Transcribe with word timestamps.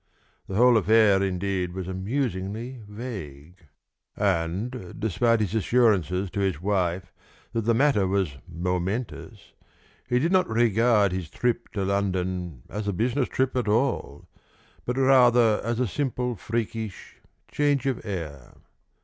The 0.47 0.55
whole 0.55 0.77
affair, 0.77 1.21
indeed, 1.21 1.73
was 1.75 1.87
amusingly 1.87 2.81
vague; 2.87 3.67
and, 4.17 4.95
despite 4.99 5.41
his 5.41 5.53
assurances 5.53 6.31
to 6.31 6.39
his 6.39 6.59
wife 6.59 7.13
that 7.53 7.65
the 7.65 7.75
matter 7.75 8.07
was 8.07 8.39
momentous, 8.51 9.53
he 10.09 10.17
did 10.17 10.31
not 10.31 10.49
regard 10.49 11.11
his 11.11 11.29
trip 11.29 11.69
to 11.73 11.85
London 11.85 12.63
as 12.67 12.87
a 12.87 12.93
business 12.93 13.29
trip 13.29 13.55
at 13.55 13.67
all, 13.67 14.27
but 14.87 14.97
rather 14.97 15.61
as 15.63 15.79
a 15.79 15.85
simple 15.85 16.35
freakish 16.35 17.17
change 17.51 17.85
of 17.85 18.03
air. 18.03 18.55